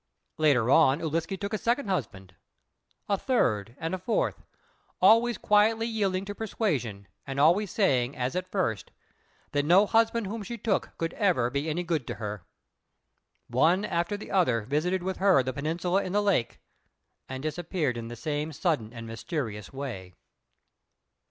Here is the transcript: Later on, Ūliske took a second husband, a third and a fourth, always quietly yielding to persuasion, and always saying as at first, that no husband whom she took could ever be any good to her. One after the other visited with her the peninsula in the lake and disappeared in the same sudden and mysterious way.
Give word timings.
Later 0.39 0.71
on, 0.71 0.99
Ūliske 0.99 1.39
took 1.39 1.53
a 1.53 1.59
second 1.59 1.87
husband, 1.87 2.33
a 3.07 3.19
third 3.19 3.75
and 3.77 3.93
a 3.93 3.99
fourth, 3.99 4.41
always 4.99 5.37
quietly 5.37 5.85
yielding 5.85 6.25
to 6.25 6.33
persuasion, 6.33 7.07
and 7.27 7.39
always 7.39 7.69
saying 7.69 8.15
as 8.17 8.35
at 8.35 8.49
first, 8.49 8.89
that 9.51 9.63
no 9.63 9.85
husband 9.85 10.25
whom 10.25 10.41
she 10.41 10.57
took 10.57 10.97
could 10.97 11.13
ever 11.13 11.51
be 11.51 11.69
any 11.69 11.83
good 11.83 12.07
to 12.07 12.15
her. 12.15 12.43
One 13.47 13.85
after 13.85 14.17
the 14.17 14.31
other 14.31 14.61
visited 14.61 15.03
with 15.03 15.17
her 15.17 15.43
the 15.43 15.53
peninsula 15.53 16.03
in 16.03 16.13
the 16.13 16.23
lake 16.23 16.59
and 17.29 17.43
disappeared 17.43 17.95
in 17.95 18.07
the 18.07 18.15
same 18.15 18.51
sudden 18.51 18.91
and 18.91 19.05
mysterious 19.05 19.71
way. 19.71 20.15